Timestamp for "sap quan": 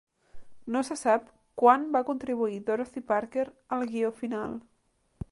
0.99-1.83